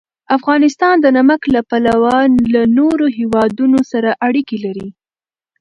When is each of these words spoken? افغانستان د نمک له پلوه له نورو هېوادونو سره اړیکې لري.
افغانستان 0.37 0.95
د 1.01 1.05
نمک 1.17 1.41
له 1.55 1.61
پلوه 1.69 2.17
له 2.53 2.61
نورو 2.77 3.05
هېوادونو 3.17 3.79
سره 3.91 4.09
اړیکې 4.27 4.57
لري. 4.65 4.87